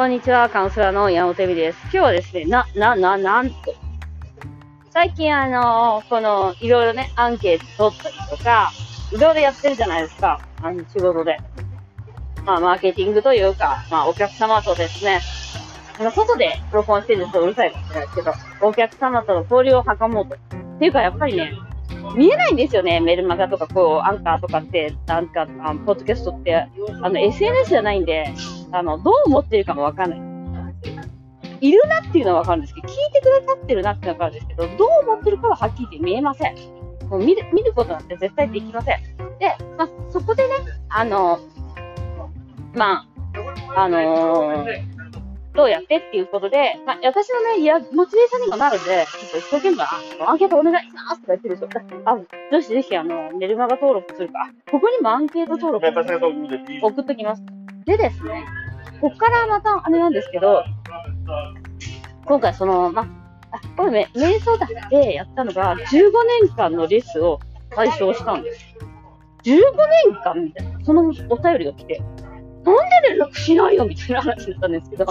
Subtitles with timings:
[0.00, 1.78] こんにちは、カウンセラーの山本恵美です。
[1.82, 3.74] 今日はですね、な、な、な、なんと、
[4.88, 8.72] 最近あのこの、いろいろね、アンケート取ったりとか、
[9.12, 11.36] いろいろやってるじゃないですか、あの、仕事で。
[12.46, 15.20] まあ、マーケティングというか、まあ、お客様とですね、
[15.98, 18.32] あの、外で録音してるとうるさいかもしれないですけど、
[18.62, 20.34] お客様との交流を図もうと。
[20.34, 21.52] っていうか、やっぱりね、
[22.16, 26.68] 見えないんですよね、メルマガとか、こう、アンカーとかって、なんか、あポッドキャストって、あ
[27.10, 28.32] の、SNS じゃないんで、
[28.72, 30.20] あの、どう思ってるかもわかんない。
[31.60, 36.54] いるなっていうのはわかるんですけど、聞いてくださってるなっていうのはわかるんですけど、どう思ってるかははっきり言って見えません。
[37.08, 39.00] もう見る、見ることなんて絶対できません。
[39.38, 40.54] で、まあ、そこでね、
[40.88, 41.40] あの、
[42.74, 43.04] ま
[43.74, 44.90] あ、あのー、
[45.54, 49.82] どうやってっていうことで、まあ、私のね、いや、モチベーションにもなるんで、ちょっと一生懸命、
[50.24, 51.68] アンケートお願いしますとか言ってるでしょ。
[52.04, 54.48] あ、よし、ぜひ、あの、メルマガ登録するか。
[54.70, 55.86] ここにもアンケート登録
[56.82, 57.42] 送っときます。
[57.84, 58.44] でですね、
[59.00, 60.64] こっからまたあれなんですけど、
[62.26, 63.06] 今回その、まあ、
[63.76, 66.12] これね、瞑想だけやったのが15
[66.44, 68.64] 年間のレスを解消したんです。
[69.44, 69.54] 15
[70.12, 72.02] 年間みたいな、そのお便りが来て、
[72.64, 75.06] なんで連絡しないよみたいな話だったんですけど、い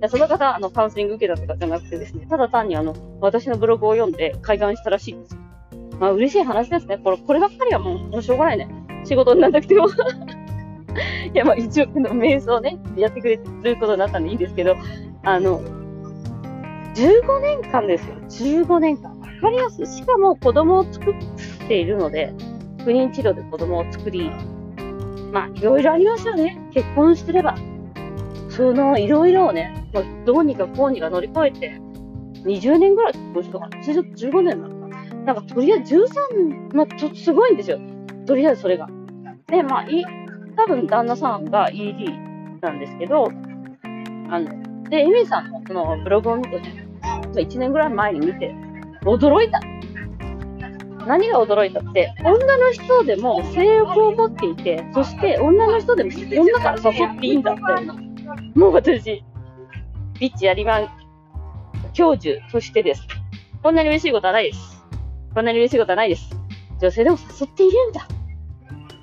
[0.00, 5.40] やその方、あの、カウンセリング受けたとかじゃなくてですね、ただ単にあの、私のブログを読んで開眼したらしいんですよ。
[5.98, 6.98] まあ、嬉しい話ですね。
[6.98, 8.68] これ、こればっかりはもう、もうしょうがないね。
[9.04, 9.88] 仕事にならなくても
[11.32, 14.76] いや、まあ一応、瞑想ね、やってくれることになったんでいいんですけど、
[15.22, 15.60] あの、
[16.94, 18.16] 15年間ですよ。
[18.64, 19.18] 15年間。
[19.18, 19.86] わかりやすい。
[19.86, 21.14] しかも子供を作っ
[21.68, 22.34] ているので、
[22.84, 24.30] 不妊治療で子供を作り、
[25.32, 26.60] まあ、いろいろありますよね。
[26.72, 27.56] 結婚してれば。
[28.48, 31.80] その、いろいろをね、まあ、どうにかこうにか乗り越えて、
[32.44, 33.78] 20年ぐらい結婚したかな。
[33.78, 35.14] 15年なのかな。
[35.24, 37.78] なんか、とりあえず13、まあ、ちょっとすごいんですよ。
[38.26, 38.88] とりあえずそれが。
[39.46, 40.04] で、まあ、い
[40.60, 43.28] 多分旦那さんが ED なんですけど、
[44.30, 46.60] あの、で、エミさんのそのブログを見て、
[47.32, 48.54] 1年ぐらい前に見て、
[49.02, 49.60] 驚いた。
[51.06, 57.62] 何が驚いたって、女の人でも性欲を持っていて、そして女の人でも女から誘っていいんだって。
[58.54, 59.24] もう私、
[60.18, 60.88] ビッチやりまん、
[61.94, 63.06] 教授、そしてです。
[63.62, 64.84] こんなに嬉しいことはないです。
[65.34, 66.30] こんなに嬉しいことはないです。
[66.80, 68.06] 女性でも誘っているんだ。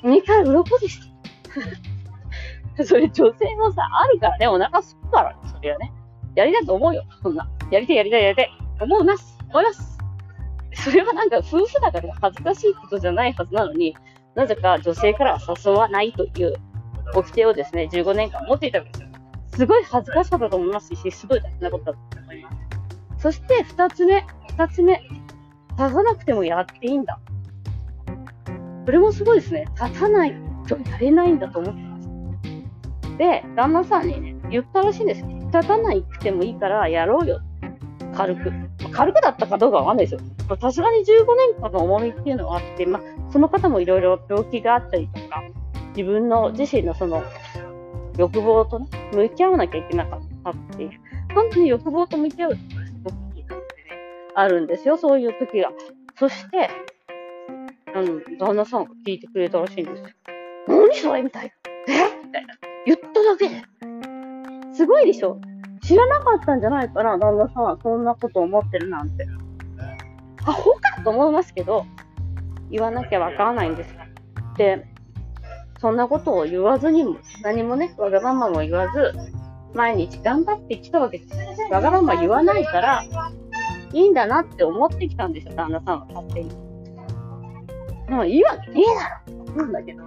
[0.03, 1.16] 目から鱗です。
[2.85, 5.91] それ女性もさ、あるからね、お腹すくからね、それはね。
[6.35, 7.49] やりたいと思うよ、そんな。
[7.71, 8.51] やりたい、やりたい、やりたい。
[8.79, 9.37] 思います。
[9.49, 9.97] 思います。
[10.73, 13.95] それはなんか夫婦だから恥ずかしいことじゃないはずなのに、
[14.35, 16.55] なぜか女性からは誘わないという
[17.15, 19.07] 掟をですね、15年間持っていたわけですよ。
[19.55, 22.57] すごい恥ずかしかったと思いますし、すごい大事なことだと思います。
[23.17, 25.01] そして二つ目、二つ目、
[25.71, 27.19] 立たなくてもやっていいんだ。
[28.85, 29.65] これもすごいですね。
[29.75, 33.17] 立たないとやれないんだと思ってます。
[33.17, 35.27] で、旦那さんにね、言ったらしいんですよ。
[35.53, 37.41] 立たないくてもいいからやろうよ。
[38.15, 38.51] 軽く。
[38.91, 40.57] 軽くだったかどうかわかんないですよ。
[40.59, 41.03] さすがに15
[41.35, 45.43] 年間の重みっていうのはあって、まあ、その方もいろいろ病気があったりとか、
[45.95, 47.23] 自分の自身のその
[48.17, 50.91] 欲望とね、向き合わなきゃいけなかったっていう。
[51.33, 53.97] 本当に欲望と向き合うってすごくいい感じで、ね、
[54.35, 55.71] あるんですよ、そういう時が。
[56.17, 56.69] そして、
[57.93, 60.09] あの、旦那さんが聞いてくれたらしいんですよ。
[60.87, 61.51] 何それみたいな。
[61.93, 62.25] え？
[62.25, 62.55] みたいな。
[62.85, 63.61] 言っただけで。
[64.73, 65.41] すごいでしょ
[65.81, 69.27] 知らなかったんじゃないかな、旦那さんはそんなこと思ってるなんて。
[70.45, 71.85] アホかと思いますけど、
[72.69, 73.95] 言わなきゃわからないんです。
[74.57, 74.85] で、
[75.79, 79.13] そんなことを言わずにも、何もね、わがままも言わず、
[79.73, 81.37] 毎日頑張ってきたわけです。
[81.71, 83.03] わがまま言わないから、
[83.93, 86.55] いいんだなって思ってきたんですよ、旦那さんは勝手に。
[88.09, 90.03] もういいわけねえだろって思うんだけど、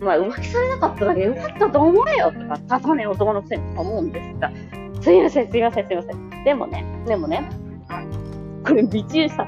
[0.00, 4.52] まあ浮気されなかっただけよかったと思えよとか、立たねえ男のくせに思うんですが、
[5.00, 6.44] すいません、すいません、すいません。
[6.44, 7.48] でもね、でもね、
[8.64, 9.46] これ道さ、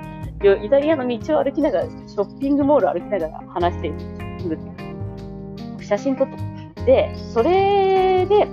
[0.63, 3.91] イタリアの道を歩きながら、ショッピングモールを歩きながら話してい
[4.49, 4.59] る
[5.81, 6.29] 写真撮っ
[6.77, 6.85] た。
[6.85, 8.49] で、それで、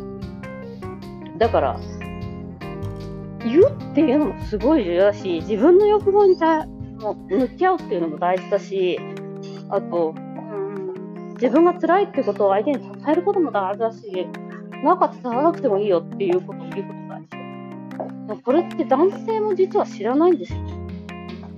[1.38, 1.80] だから、
[3.46, 6.36] 言うっていうのもすごい重要だし、自分の欲望に
[7.00, 9.00] も向き合うっていうのも大事だし、
[9.70, 10.14] あと、
[11.40, 14.28] 自分が辛いってことを相手に伝えることも大事だし、
[14.84, 17.22] なんか伝わらなくてもいいよっていうこと、いうこと大
[18.36, 18.44] 事。
[18.44, 20.60] これって男性も実は知らないんですよ。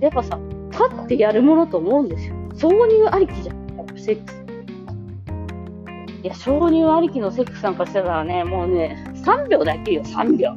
[0.00, 0.38] やっぱさ、
[0.70, 2.34] 立ってやるものと思うんですよ。
[2.54, 3.60] 挿入ありきじゃん。
[3.96, 4.44] セックス。
[6.22, 10.54] いや、挿入ありきのセックスなんかしてたらね、もうね、3秒だけよ、3秒。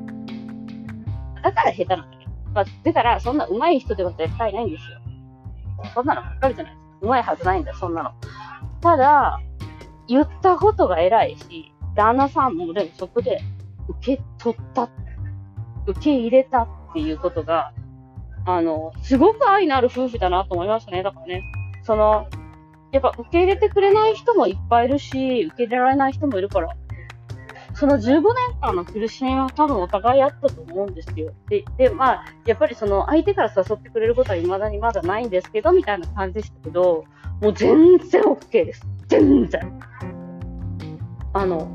[1.41, 2.31] だから下手なんだけど。
[2.53, 4.99] まあ、だから、そんな上手い人では絶対ないんですよ。
[5.93, 6.83] そんなのばっかりじゃないです。
[7.01, 8.11] 上手いはずないんだよ、そんなの。
[8.83, 9.39] ただ、
[10.09, 13.39] 言ったことが偉いし、旦那さんもでもそこで、
[13.87, 14.89] 受け取った、
[15.87, 17.71] 受け入れたっていうことが、
[18.45, 21.01] あの、すごく愛のある夫婦だなと思いましたね。
[21.01, 21.43] だからね、
[21.83, 22.27] その、
[22.91, 26.75] やっぱ受け入れてくれない人もいっぱいいるし、受け入れられない人もいるから、
[27.73, 28.21] その15年
[28.61, 31.33] 間の苦しみは多分お互いあったと思うんですよ。
[31.49, 37.05] で、で、まあ、やっぱりその相手から誘ってくれることは未だにまだないんですけど、みたいな感じでしたけど、
[37.41, 38.85] もう全然 OK です。
[39.07, 39.79] 全然。
[41.33, 41.67] あの、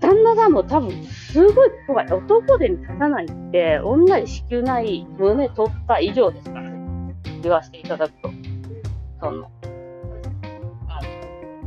[0.00, 2.06] 旦那さんも多分すごい怖い。
[2.12, 7.14] 男で立たないって、女で子宮ない胸取った以上ですからね。
[7.42, 8.30] 言わせていただくと。
[9.20, 9.50] そ、の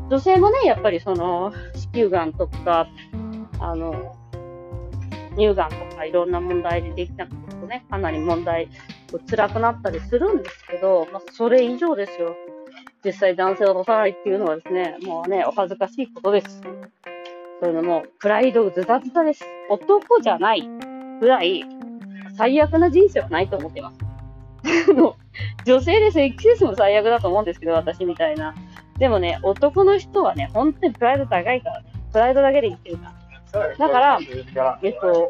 [0.10, 2.88] 女性もね、やっぱりその、子宮がんとか、
[3.60, 4.16] あの、
[5.36, 8.70] 乳がんとかいろんな問題でできなくなるとね、かなり問題、
[9.30, 12.36] 辛くなったりするんですけど、まあ、それ以上ですよ。
[13.04, 16.62] 実際男性を落とさないっていうのはですね、もうね、お恥ずかしいことです。
[17.62, 19.44] そういうのも、プライドズタズタです。
[19.70, 20.68] 男じゃない
[21.20, 21.64] ぐらい、
[22.38, 23.98] 最悪な人生はないと思ってます。
[25.66, 28.54] 女性でセックスも最悪だと思うんですけど、私みたいな。
[29.00, 31.94] でもね、男の人はね、本当にプライド高いからね。
[32.12, 33.14] プライドだけで生きてるか
[33.54, 33.78] ら。
[33.78, 34.20] だから、
[34.82, 35.30] えっと、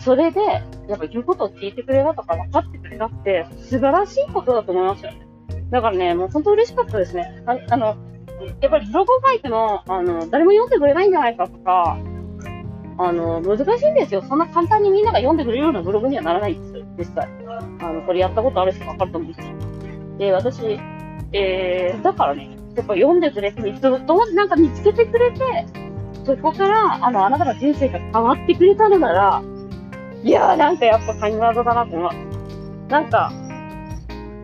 [0.00, 0.40] それで、
[0.88, 5.26] やっぱ言うことを聞いてくれたとか分かってくれたって、素晴らしいことだと思いますよね。
[5.70, 7.42] だからね、もう本当嬉しかったですね。
[7.46, 7.96] ああの、
[8.60, 11.98] やっぱりブログを書いても、あの、誰も読んでくれないんじゃないかとか、
[13.00, 14.22] あの、難しいんですよ。
[14.22, 17.28] そんな簡単にみんなが読んでくれるようなブログにはならないんですよ、実際。
[17.80, 19.38] あの、これやったことある人分かると思うし。
[20.18, 20.78] で、私、
[21.32, 25.66] えー、だからね、やっぱ読んでくれて、どどうなんか見つけてくれて、
[26.24, 29.42] そこから、あの、あなたの人生が変わってくれたのなら、
[30.22, 32.90] いやーなんかやっぱ神業だなと思う。
[32.90, 33.32] なんか、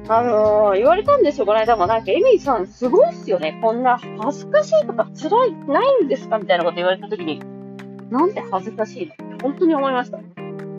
[0.08, 1.86] あのー、言われたんですよ、この間も。
[1.86, 3.58] なんか、エミーさんすごいっすよね。
[3.62, 6.38] こんな恥ずかしいとか辛い、ないんですか？
[6.38, 7.40] みたいなこと言われたときに、
[8.10, 9.14] なんで恥ずかしいの？
[9.14, 10.18] って本当に思いました。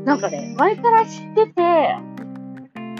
[0.03, 1.53] なんかね、前から知ってて、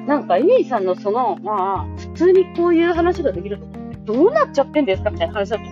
[0.08, 3.66] なんか、エミーさんのその、まあ、普通にこういう話ができると、
[4.06, 5.64] どうなっちゃってんですかみたいな話だと。
[5.64, 5.68] い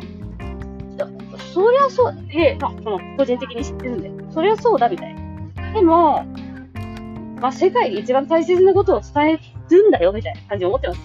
[0.97, 1.07] や
[1.53, 5.73] そりゃそう、え、まあ、その、個人的に知ってるんで、そりゃそうだ、みたいな。
[5.73, 6.25] でも、
[7.39, 9.39] まあ、世界で一番大切なことを伝
[9.69, 11.01] えるんだよ、みたいな感じで思ってます。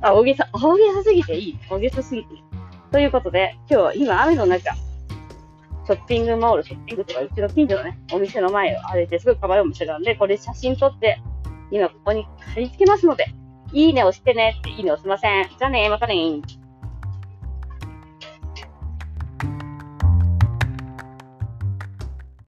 [0.00, 1.58] あ、大げさ、大げさすぎていい。
[1.70, 2.44] 大げさすぎていい。
[2.92, 11.20] ということで、今日は今雨の中、ショッピングモール、ショッピングとか、うちの近所のね、お店の前を歩いて、すごい可愛いお店なんで、これ写真撮って、
[11.70, 13.26] 今ここに貼り付けますので、
[13.74, 15.48] いいね押してねって、いいね押しません。
[15.48, 16.14] じゃあね、またね